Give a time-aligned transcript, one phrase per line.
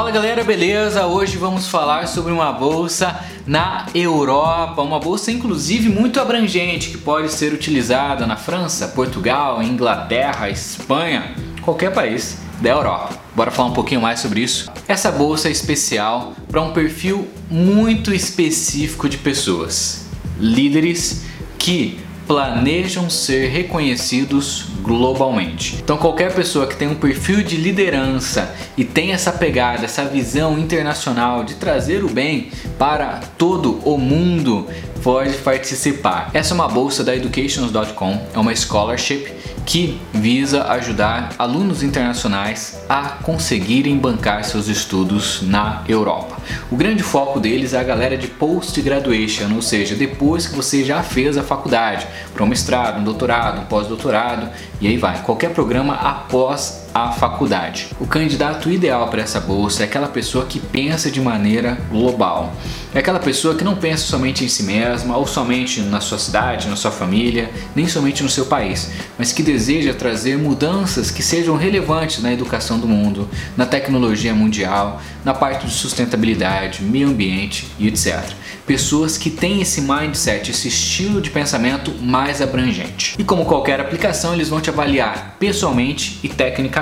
[0.00, 1.04] Fala galera, beleza?
[1.04, 7.30] Hoje vamos falar sobre uma bolsa na Europa, uma bolsa inclusive muito abrangente que pode
[7.30, 13.10] ser utilizada na França, Portugal, Inglaterra, Espanha, qualquer país da Europa.
[13.36, 14.72] Bora falar um pouquinho mais sobre isso?
[14.88, 20.06] Essa bolsa é especial para um perfil muito específico de pessoas,
[20.38, 21.26] líderes
[21.58, 25.78] que planejam ser reconhecidos globalmente.
[25.80, 30.58] Então qualquer pessoa que tem um perfil de liderança e tem essa pegada, essa visão
[30.58, 34.66] internacional de trazer o bem para todo o mundo
[35.00, 36.30] pode participar.
[36.34, 39.32] Essa é uma bolsa da educations.com, é uma scholarship
[39.64, 46.38] que visa ajudar alunos internacionais a conseguirem bancar seus estudos na Europa.
[46.70, 51.02] O grande foco deles é a galera de post-graduation, ou seja, depois que você já
[51.02, 54.48] fez a faculdade, para um mestrado, um doutorado, um pós-doutorado
[54.80, 57.88] e aí vai, qualquer programa após a faculdade.
[58.00, 62.52] O candidato ideal para essa bolsa é aquela pessoa que pensa de maneira global.
[62.92, 66.68] É aquela pessoa que não pensa somente em si mesma ou somente na sua cidade,
[66.68, 71.56] na sua família, nem somente no seu país, mas que deseja trazer mudanças que sejam
[71.56, 77.86] relevantes na educação do mundo, na tecnologia mundial, na parte de sustentabilidade, meio ambiente e
[77.86, 78.24] etc.
[78.66, 83.14] Pessoas que têm esse mindset, esse estilo de pensamento mais abrangente.
[83.18, 86.80] E como qualquer aplicação, eles vão te avaliar pessoalmente e tecnicamente.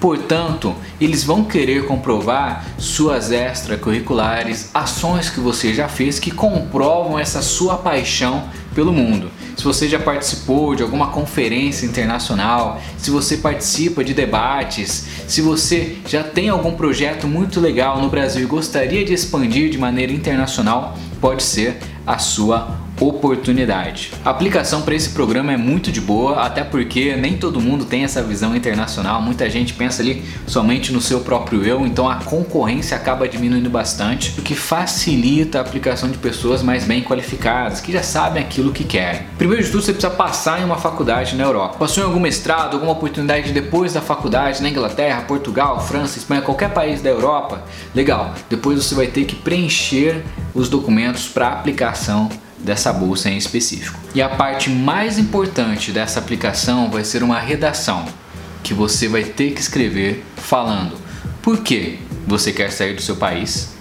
[0.00, 7.40] Portanto, eles vão querer comprovar suas extracurriculares, ações que você já fez que comprovam essa
[7.40, 9.30] sua paixão pelo mundo.
[9.56, 15.96] Se você já participou de alguma conferência internacional, se você participa de debates, se você
[16.06, 20.98] já tem algum projeto muito legal no Brasil e gostaria de expandir de maneira internacional,
[21.20, 24.12] pode ser a sua oportunidade.
[24.24, 28.04] A aplicação para esse programa é muito de boa, até porque nem todo mundo tem
[28.04, 32.96] essa visão internacional, muita gente pensa ali somente no seu próprio eu, então a concorrência
[32.96, 38.02] acaba diminuindo bastante, o que facilita a aplicação de pessoas mais bem qualificadas, que já
[38.02, 39.22] sabem aquilo que querem.
[39.36, 41.76] Primeiro de tudo, você precisa passar em uma faculdade na Europa.
[41.78, 46.70] Passou em algum mestrado, alguma oportunidade depois da faculdade na Inglaterra, Portugal, França, Espanha, qualquer
[46.70, 47.62] país da Europa?
[47.94, 48.34] Legal.
[48.48, 50.22] Depois você vai ter que preencher
[50.54, 52.28] os documentos para aplicação
[52.64, 53.98] dessa bolsa em específico.
[54.14, 58.06] E a parte mais importante dessa aplicação vai ser uma redação
[58.62, 60.96] que você vai ter que escrever falando
[61.42, 63.74] por que você quer sair do seu país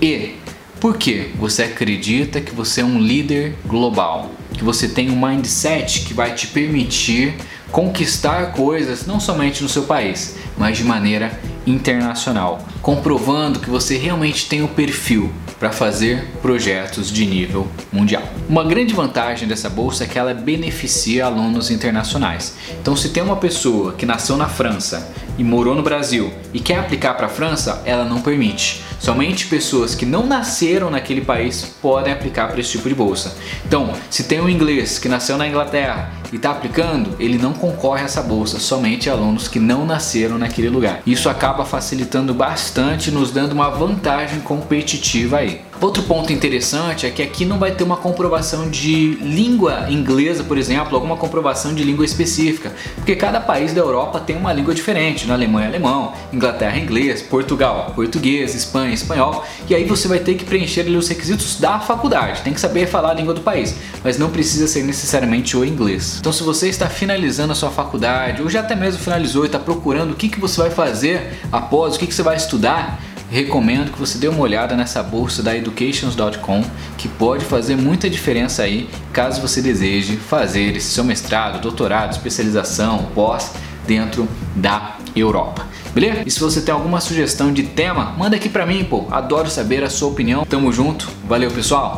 [0.00, 0.36] e
[0.78, 6.00] por que você acredita que você é um líder global, que você tem um mindset
[6.00, 7.34] que vai te permitir
[7.70, 14.48] conquistar coisas não somente no seu país, mas de maneira internacional, comprovando que você realmente
[14.48, 18.22] tem o perfil para fazer projetos de nível mundial.
[18.48, 22.56] Uma grande vantagem dessa bolsa é que ela beneficia alunos internacionais.
[22.80, 26.78] Então, se tem uma pessoa que nasceu na França e morou no Brasil e quer
[26.78, 28.82] aplicar para a França, ela não permite.
[28.98, 33.36] Somente pessoas que não nasceram naquele país podem aplicar para esse tipo de bolsa.
[33.66, 38.02] Então, se tem um inglês que nasceu na Inglaterra e está aplicando, ele não concorre
[38.02, 41.02] a essa bolsa, somente alunos que não nasceram naquele lugar.
[41.04, 45.62] Isso acaba facilitando bastante, nos dando uma vantagem competitiva aí.
[45.82, 50.56] Outro ponto interessante é que aqui não vai ter uma comprovação de língua inglesa, por
[50.56, 55.26] exemplo, alguma comprovação de língua específica, porque cada país da Europa tem uma língua diferente.
[55.26, 60.44] Na Alemanha, alemão, Inglaterra, inglês, Portugal, português, Espanha, espanhol, e aí você vai ter que
[60.44, 62.42] preencher os requisitos da faculdade.
[62.42, 66.18] Tem que saber falar a língua do país, mas não precisa ser necessariamente o inglês.
[66.20, 69.58] Então, se você está finalizando a sua faculdade ou já até mesmo finalizou e está
[69.58, 73.90] procurando o que, que você vai fazer após, o que, que você vai estudar, recomendo
[73.90, 76.62] que você dê uma olhada nessa bolsa da educations.com
[76.98, 83.06] que pode fazer muita diferença aí caso você deseje fazer esse seu mestrado, doutorado, especialização,
[83.14, 83.52] pós
[83.86, 85.66] dentro da Europa.
[85.94, 86.22] Beleza?
[86.26, 89.06] E se você tem alguma sugestão de tema, manda aqui pra mim, pô.
[89.10, 90.44] Adoro saber a sua opinião.
[90.44, 91.10] Tamo junto.
[91.26, 91.90] Valeu, pessoal.